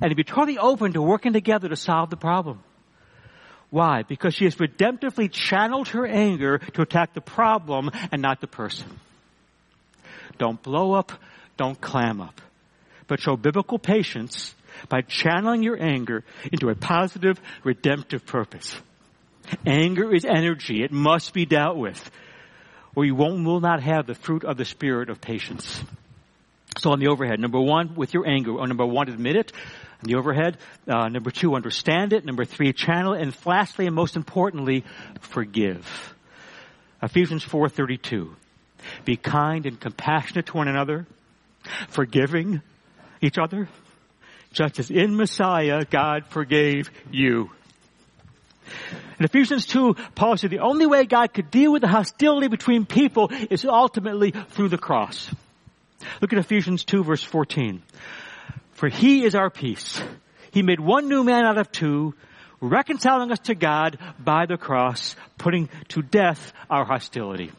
[0.00, 2.62] and to be totally open to working together to solve the problem.
[3.70, 4.02] Why?
[4.02, 9.00] Because she has redemptively channeled her anger to attack the problem and not the person.
[10.38, 11.12] Don't blow up,
[11.56, 12.40] don't clam up,
[13.06, 14.54] but show biblical patience
[14.88, 18.76] by channeling your anger into a positive, redemptive purpose.
[19.66, 20.82] Anger is energy.
[20.82, 22.10] It must be dealt with.
[22.96, 25.82] Or you won't, will not have the fruit of the spirit of patience.
[26.78, 29.52] So on the overhead, number one, with your anger, or number one, admit it.
[30.02, 32.24] On the overhead, uh, number two, understand it.
[32.24, 33.22] Number three, channel it.
[33.22, 34.84] And lastly, and most importantly,
[35.20, 36.14] forgive.
[37.02, 38.34] Ephesians 4.32.
[39.04, 41.06] Be kind and compassionate to one another,
[41.88, 42.60] forgiving
[43.20, 43.68] each other,
[44.52, 47.50] just as in Messiah God forgave you.
[49.18, 52.84] In Ephesians 2, Paul said the only way God could deal with the hostility between
[52.84, 55.30] people is ultimately through the cross.
[56.20, 57.82] Look at Ephesians 2 verse 14.
[58.72, 60.02] For he is our peace.
[60.50, 62.14] He made one new man out of two,
[62.60, 67.52] reconciling us to God by the cross, putting to death our hostility.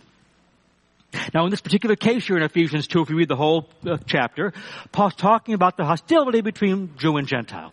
[1.33, 3.97] Now in this particular case here in Ephesians 2, if you read the whole uh,
[4.05, 4.53] chapter,
[4.91, 7.71] Paul's talking about the hostility between Jew and Gentile.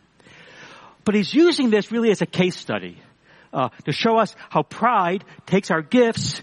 [1.05, 2.99] But he's using this really as a case study
[3.53, 6.43] uh, to show us how pride takes our gifts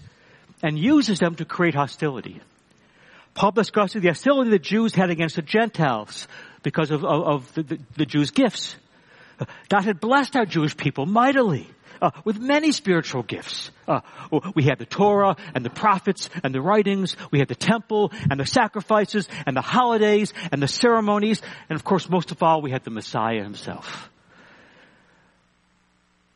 [0.62, 2.40] and uses them to create hostility.
[3.34, 6.26] Paul discusses the hostility the Jews had against the Gentiles
[6.62, 8.76] because of, of, of the, the, the Jews' gifts.
[9.68, 11.66] God had blessed our Jewish people mightily
[12.02, 13.70] uh, with many spiritual gifts.
[13.86, 14.00] Uh,
[14.54, 17.16] we had the Torah and the prophets and the writings.
[17.30, 21.40] We had the temple and the sacrifices and the holidays and the ceremonies.
[21.68, 24.09] And of course, most of all, we had the Messiah himself.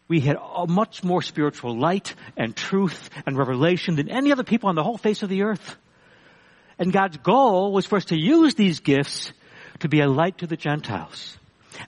[0.07, 0.37] We had
[0.69, 4.99] much more spiritual light and truth and revelation than any other people on the whole
[4.99, 5.77] face of the earth.
[6.79, 9.33] And God's goal was for us to use these gifts
[9.81, 11.39] to be a light to the Gentiles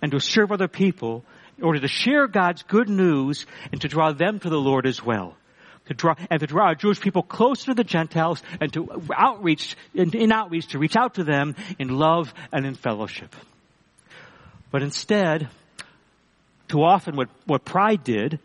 [0.01, 1.25] and to serve other people
[1.59, 5.03] in order to share God's good news and to draw them to the Lord as
[5.03, 5.37] well.
[5.87, 10.17] to draw, and to draw Jewish people closer to the Gentiles and to outreach, in,
[10.17, 13.35] in outreach, to reach out to them in love and in fellowship.
[14.71, 15.49] But instead,
[16.69, 18.39] too often what, what pride did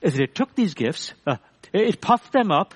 [0.00, 1.36] is that it took these gifts, uh,
[1.72, 2.74] it puffed them up,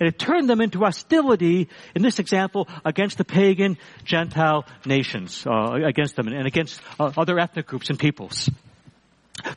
[0.00, 5.72] and it turned them into hostility, in this example, against the pagan Gentile nations, uh,
[5.84, 8.48] against them and against uh, other ethnic groups and peoples.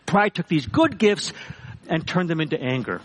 [0.05, 1.33] Pride took these good gifts
[1.87, 3.01] and turned them into anger.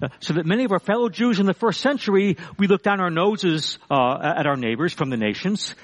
[0.00, 3.00] Uh, so that many of our fellow Jews in the first century, we looked down
[3.00, 5.74] our noses uh, at our neighbors from the nations,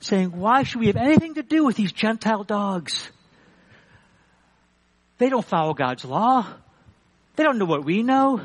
[0.00, 3.10] saying, why should we have anything to do with these Gentile dogs?
[5.18, 6.46] They don't follow God's law.
[7.36, 8.40] They don't know what we know.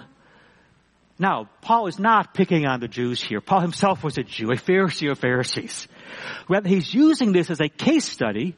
[1.20, 3.42] Now, Paul is not picking on the Jews here.
[3.42, 5.88] Paul himself was a Jew, a Pharisee of Pharisees.
[6.50, 8.56] Rather, he's using this as a case study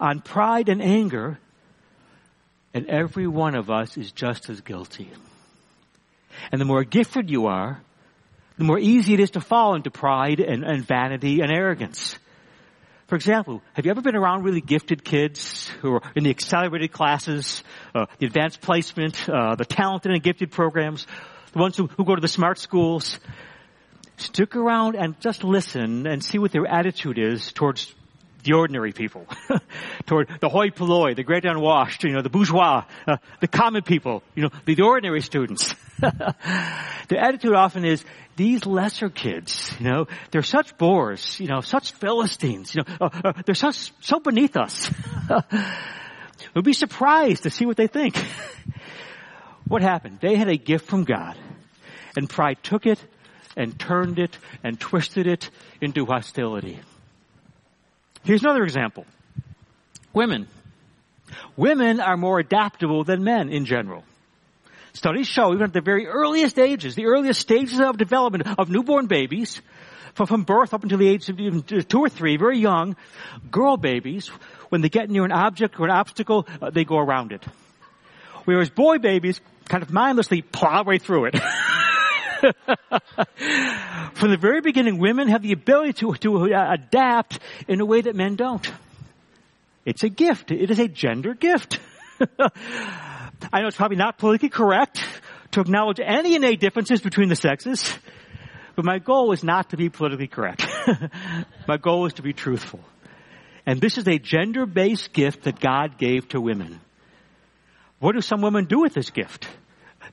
[0.00, 1.38] on pride and anger,
[2.72, 5.10] and every one of us is just as guilty.
[6.50, 7.82] And the more gifted you are,
[8.56, 12.18] the more easy it is to fall into pride and, and vanity and arrogance.
[13.10, 16.92] For example, have you ever been around really gifted kids who are in the accelerated
[16.92, 21.08] classes, uh, the advanced placement, uh, the talented and gifted programs,
[21.52, 23.18] the ones who, who go to the smart schools?
[24.16, 27.92] Stick around and just listen and see what their attitude is towards
[28.42, 29.26] the ordinary people,
[30.06, 34.22] toward the hoi polloi, the great unwashed, you know, the bourgeois, uh, the common people,
[34.34, 35.74] you know, the, the ordinary students.
[36.00, 38.04] the attitude often is,
[38.36, 43.10] these lesser kids, you know, they're such bores, you know, such Philistines, you know, uh,
[43.24, 44.90] uh, they're such, so beneath us.
[46.54, 48.16] We'd be surprised to see what they think.
[49.68, 50.20] what happened?
[50.20, 51.36] They had a gift from God,
[52.16, 52.98] and pride took it
[53.56, 56.80] and turned it and twisted it into hostility.
[58.24, 59.06] Here's another example.
[60.12, 60.48] Women.
[61.56, 64.04] Women are more adaptable than men in general.
[64.92, 69.06] Studies show even at the very earliest ages, the earliest stages of development of newborn
[69.06, 69.60] babies,
[70.14, 72.96] from birth up until the age of even two or three, very young,
[73.50, 74.28] girl babies,
[74.68, 77.44] when they get near an object or an obstacle, uh, they go around it.
[78.44, 81.40] Whereas boy babies kind of mindlessly plow right through it.
[84.14, 87.38] From the very beginning, women have the ability to, to uh, adapt
[87.68, 88.70] in a way that men don't.
[89.84, 90.50] It's a gift.
[90.50, 91.80] It is a gender gift.
[93.52, 95.02] I know it's probably not politically correct
[95.52, 97.92] to acknowledge any innate differences between the sexes,
[98.76, 100.64] but my goal is not to be politically correct.
[101.68, 102.80] my goal is to be truthful.
[103.66, 106.80] And this is a gender-based gift that God gave to women.
[107.98, 109.46] What do some women do with this gift?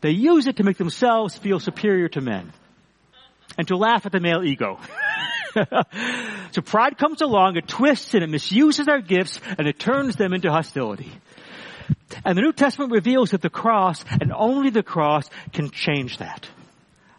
[0.02, 2.54] They use it to make themselves feel superior to men
[3.58, 4.80] and to laugh at the male ego.
[6.52, 10.34] so pride comes along, it twists and it misuses our gifts and it turns them
[10.34, 11.12] into hostility.
[12.24, 16.48] And the New Testament reveals that the cross and only the cross can change that.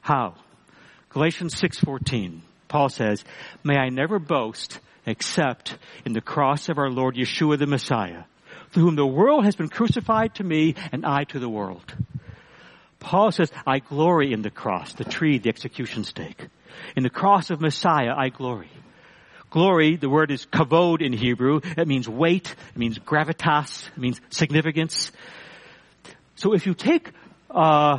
[0.00, 0.34] How?
[1.10, 2.42] Galatians 6:14.
[2.68, 3.24] Paul says,
[3.64, 8.24] "May I never boast except in the cross of our Lord Yeshua the Messiah,
[8.70, 11.94] through whom the world has been crucified to me and I to the world."
[13.00, 16.46] Paul says, I glory in the cross, the tree, the execution stake.
[16.96, 18.70] In the cross of Messiah, I glory.
[19.50, 21.60] Glory, the word is kavod in Hebrew.
[21.64, 22.54] It means weight.
[22.74, 23.88] It means gravitas.
[23.88, 25.10] It means significance.
[26.34, 27.12] So if you take
[27.50, 27.54] uh,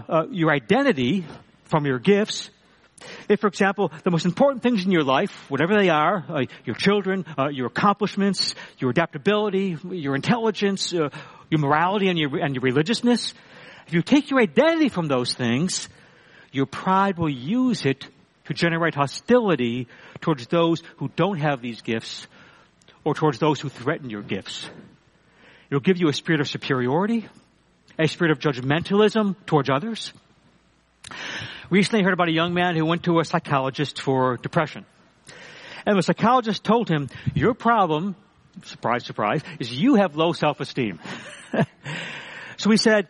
[0.07, 1.25] uh, your identity
[1.65, 2.51] from your gifts,
[3.27, 6.75] if, for example, the most important things in your life, whatever they are, uh, your
[6.75, 11.09] children, uh, your accomplishments, your adaptability, your intelligence, uh,
[11.49, 13.33] your morality, and your, and your religiousness,
[13.89, 15.89] if you take your identity from those things,
[16.51, 18.05] your pride will use it
[18.45, 19.87] to generate hostility
[20.21, 22.27] towards those who don't have these gifts
[23.03, 24.69] or towards those who threaten your gifts.
[25.71, 27.27] It'll give you a spirit of superiority,
[27.97, 30.13] a spirit of judgmentalism towards others.
[31.71, 34.85] Recently I heard about a young man who went to a psychologist for depression.
[35.87, 38.15] And the psychologist told him, your problem,
[38.65, 40.99] surprise, surprise, is you have low self-esteem.
[42.57, 43.07] so he said,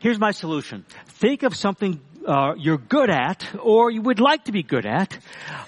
[0.00, 0.84] Here's my solution.
[1.06, 5.18] Think of something uh, you're good at, or you would like to be good at,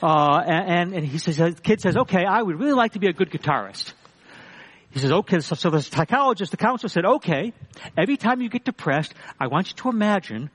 [0.02, 3.08] uh, and, and he says, the kid says, okay, I would really like to be
[3.08, 3.92] a good guitarist.
[4.90, 7.52] He says, okay, so, so the psychologist, the counselor said, okay,
[7.96, 10.50] every time you get depressed, I want you to imagine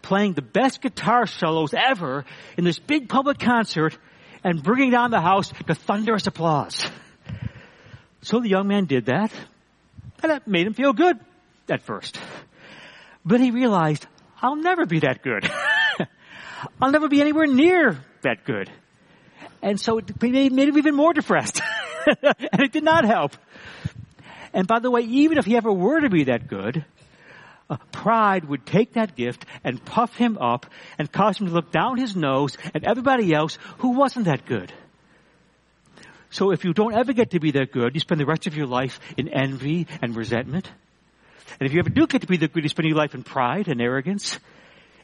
[0.00, 2.24] playing the best guitar solos ever
[2.56, 3.98] in this big public concert
[4.44, 6.86] and bringing down the house to thunderous applause.
[8.22, 9.32] So the young man did that,
[10.22, 11.18] and that made him feel good
[11.68, 12.18] at first.
[13.28, 14.06] But he realized,
[14.40, 15.44] I'll never be that good.
[16.80, 18.70] I'll never be anywhere near that good.
[19.60, 21.60] And so it made him even more depressed.
[22.06, 23.36] and it did not help.
[24.54, 26.86] And by the way, even if he ever were to be that good,
[27.68, 30.64] uh, pride would take that gift and puff him up
[30.98, 34.72] and cause him to look down his nose at everybody else who wasn't that good.
[36.30, 38.56] So if you don't ever get to be that good, you spend the rest of
[38.56, 40.72] your life in envy and resentment.
[41.58, 43.22] And if you ever do get to be the good, you spend your life in
[43.22, 44.38] pride and arrogance.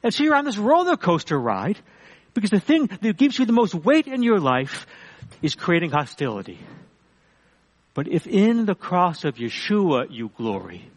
[0.03, 1.79] And so you're on this roller coaster ride
[2.35, 4.87] because the thing that gives you the most weight in your life
[5.43, 6.59] is creating hostility.
[7.95, 10.91] But if in the cross of Yeshua you glory,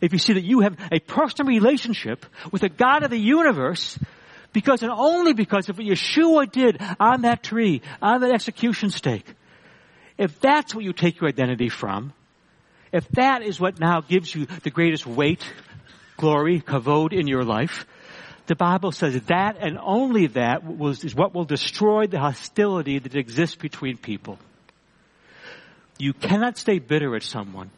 [0.00, 3.98] if you see that you have a personal relationship with the God of the universe,
[4.52, 9.26] because and only because of what Yeshua did on that tree, on that execution stake,
[10.16, 12.12] if that's what you take your identity from,
[12.94, 15.44] if that is what now gives you the greatest weight,
[16.16, 17.86] glory, kavod in your life,
[18.46, 23.16] the Bible says that and only that was, is what will destroy the hostility that
[23.16, 24.38] exists between people.
[25.98, 27.72] You cannot stay bitter at someone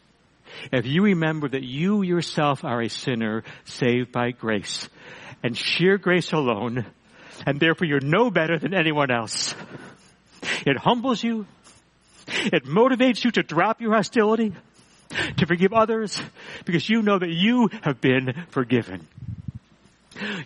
[0.71, 4.87] if you remember that you yourself are a sinner saved by grace
[5.41, 6.85] and sheer grace alone,
[7.47, 9.55] and therefore you're no better than anyone else.
[10.65, 11.47] It humbles you.
[12.27, 14.53] It motivates you to drop your hostility,
[15.37, 16.19] to forgive others,
[16.65, 19.07] because you know that you have been forgiven.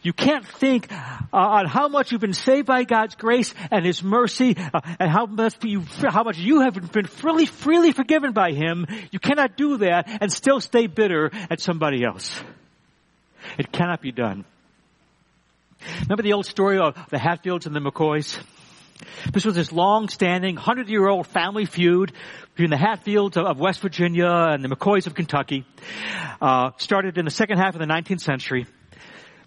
[0.04, 4.04] You can't think uh, on how much you've been saved by God's grace and His
[4.04, 8.52] mercy, uh, and how much you how much you have been freely freely forgiven by
[8.52, 8.86] Him.
[9.12, 12.38] You cannot do that and still stay bitter at somebody else.
[13.58, 14.44] It cannot be done.
[16.02, 18.38] Remember the old story of the Hatfields and the McCoys?
[19.32, 22.12] This was this long-standing, hundred-year-old family feud
[22.62, 25.66] between the Hatfields of West Virginia and the McCoys of Kentucky.
[26.40, 28.68] Uh, started in the second half of the 19th century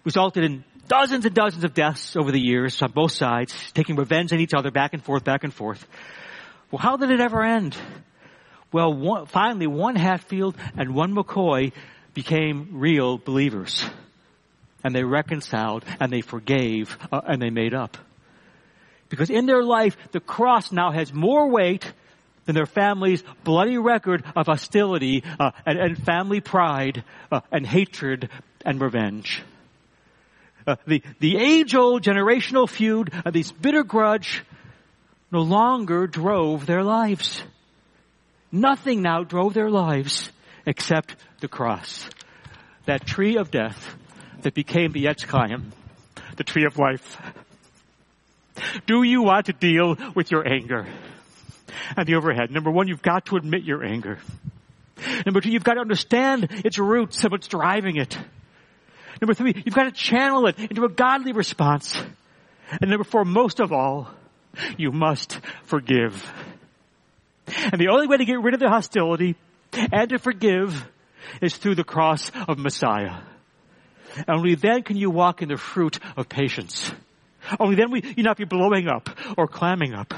[0.03, 4.33] resulted in dozens and dozens of deaths over the years on both sides, taking revenge
[4.33, 5.87] on each other back and forth, back and forth.
[6.71, 7.77] Well, how did it ever end?
[8.73, 11.71] Well, one, finally, one Hatfield and one McCoy
[12.13, 13.85] became real believers.
[14.83, 17.97] And they reconciled and they forgave uh, and they made up.
[19.07, 21.93] Because in their life, the cross now has more weight
[22.45, 28.29] than their family's bloody record of hostility uh, and, and, family pride uh, and hatred
[28.63, 29.43] and revenge.
[30.67, 34.43] Uh, the, the age-old generational feud, this bitter grudge,
[35.31, 37.43] no longer drove their lives.
[38.51, 40.31] Nothing now drove their lives
[40.65, 42.09] except the cross.
[42.85, 43.95] That tree of death
[44.41, 45.71] that became the Etz Chaim,
[46.37, 47.17] the tree of life.
[48.85, 50.87] Do you want to deal with your anger?
[51.97, 52.51] And the overhead.
[52.51, 54.19] Number one, you've got to admit your anger.
[55.25, 58.17] Number two, you've got to understand its roots and what's driving it.
[59.21, 62.01] Number three, you've got to channel it into a godly response.
[62.81, 64.09] And number four, most of all,
[64.77, 66.31] you must forgive.
[67.47, 69.35] And the only way to get rid of the hostility
[69.73, 70.89] and to forgive
[71.41, 73.17] is through the cross of Messiah.
[74.27, 76.91] Only then can you walk in the fruit of patience.
[77.59, 80.13] Only then will you not be blowing up or clamming up.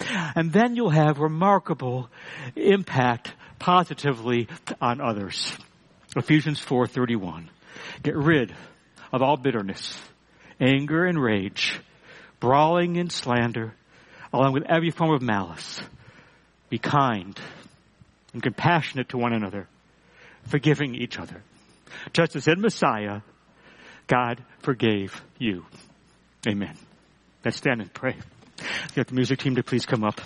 [0.00, 2.08] And then you'll have remarkable
[2.54, 4.48] impact positively
[4.80, 5.56] on others.
[6.16, 7.48] Ephesians 4:31.
[8.02, 8.54] Get rid
[9.12, 10.00] of all bitterness,
[10.60, 11.80] anger and rage,
[12.40, 13.74] brawling and slander,
[14.32, 15.80] along with every form of malice.
[16.70, 17.38] Be kind
[18.32, 19.68] and compassionate to one another,
[20.46, 21.42] forgiving each other.
[22.12, 23.22] Just as in Messiah,
[24.06, 25.64] God forgave you.
[26.46, 26.76] Amen.
[27.44, 28.16] Let's stand and pray.
[28.94, 30.20] Get the music team to please come up.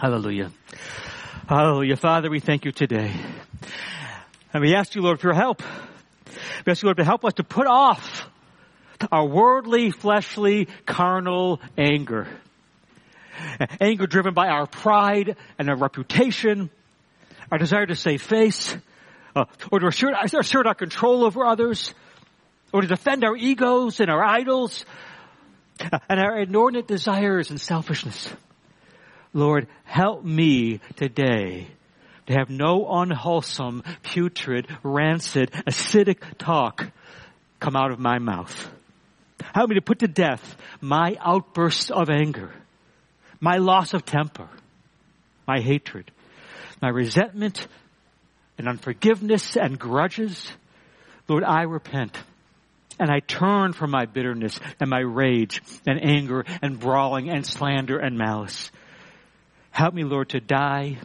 [0.00, 0.50] Hallelujah.
[1.48, 1.96] Hallelujah.
[1.96, 3.14] Father, we thank you today.
[4.52, 5.62] And we ask you, Lord, for your help.
[6.66, 8.28] We ask you, Lord, to help us to put off
[9.10, 12.26] our worldly, fleshly, carnal anger.
[13.80, 16.70] Anger driven by our pride and our reputation,
[17.50, 18.76] our desire to save face,
[19.34, 21.92] uh, or to assert, assert our control over others,
[22.72, 24.84] or to defend our egos and our idols,
[25.80, 28.32] and our inordinate desires and selfishness.
[29.32, 31.68] Lord, help me today
[32.26, 36.90] to have no unwholesome, putrid, rancid, acidic talk
[37.60, 38.70] come out of my mouth.
[39.54, 42.52] Help me to put to death my outbursts of anger,
[43.40, 44.48] my loss of temper,
[45.46, 46.10] my hatred,
[46.80, 47.66] my resentment
[48.58, 50.50] and unforgiveness and grudges.
[51.28, 52.16] Lord, I repent.
[52.98, 57.98] And I turn from my bitterness and my rage and anger and brawling and slander
[57.98, 58.70] and malice.
[59.70, 60.98] Help me, Lord, to die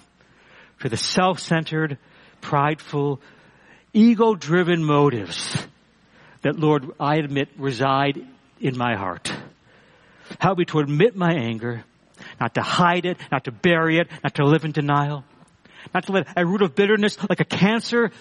[0.77, 1.97] for the self-centered,
[2.41, 3.19] prideful,
[3.93, 5.57] ego-driven motives
[6.43, 8.23] that, Lord, I admit reside
[8.61, 9.33] in my heart.
[10.37, 11.83] Help me to admit my anger,
[12.39, 15.23] not to hide it, not to bury it, not to live in denial,
[15.93, 18.11] not to let a root of bitterness like a cancer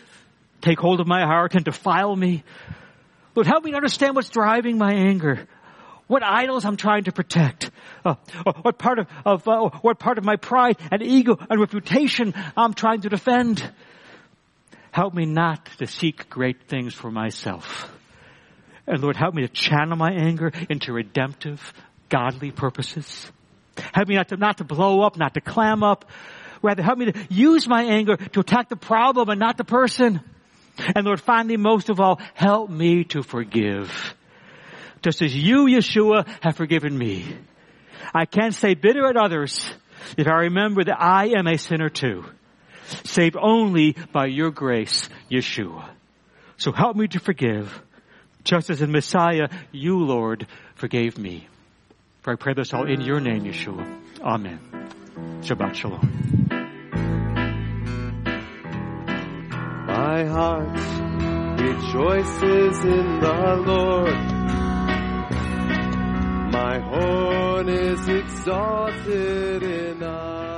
[0.63, 2.43] take hold of my heart and defile me.
[3.39, 5.47] Lord, help me to understand what's driving my anger.
[6.09, 7.71] What idols I'm trying to protect.
[8.05, 8.17] Uh,
[8.63, 12.75] what part of, of uh, what part of my pride and ego and reputation I'm
[12.75, 13.63] trying to defend.
[14.91, 17.89] Help me not to seek great things for myself.
[18.89, 21.73] And Lord, help me to channel my anger into redemptive,
[22.09, 23.31] godly purposes.
[23.93, 26.11] Help me not to, not to blow up, not to clam up.
[26.61, 30.23] Rather, help me to use my anger to attack the problem and not the person.
[30.95, 34.15] And Lord, finally, most of all, help me to forgive.
[35.03, 37.25] Just as you, Yeshua, have forgiven me.
[38.15, 39.71] I can't stay bitter at others
[40.17, 42.25] if I remember that I am a sinner too.
[43.05, 45.91] Saved only by your grace, Yeshua.
[46.57, 47.83] So help me to forgive,
[48.45, 51.47] just as in Messiah, you, Lord, forgave me.
[52.23, 53.87] For I pray this all in your name, Yeshua.
[54.23, 54.59] Amen.
[55.43, 56.58] Shabbat Shalom.
[59.89, 60.79] My heart
[61.59, 64.21] rejoices in the Lord.
[66.53, 70.58] My horn is exalted in us.